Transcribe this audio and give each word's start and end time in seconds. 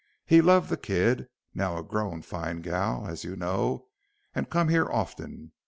He 0.25 0.41
loved 0.41 0.71
the 0.71 0.77
kid, 0.77 1.27
now 1.53 1.77
a 1.77 1.83
growed, 1.83 2.25
fine 2.25 2.61
gal, 2.61 3.05
as 3.07 3.23
you 3.23 3.35
know, 3.35 3.85
and 4.33 4.49
come 4.49 4.69
here 4.69 4.89
often. 4.89 5.51